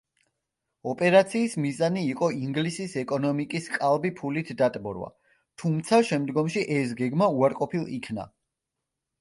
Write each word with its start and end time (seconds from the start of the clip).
ოპერაციის 0.91 1.55
მიზანი 1.65 2.05
იყო 2.13 2.29
ინგლისის 2.45 2.95
ეკონომიკის 3.01 3.69
ყალბი 3.75 4.13
ფულით 4.21 4.49
დატბორვა, 4.63 5.11
თუმცა 5.65 6.01
შემდგომში 6.11 6.65
ეს 6.81 6.97
გეგმა 7.03 7.29
უარყოფილ 7.37 7.89
იქნა. 8.01 8.27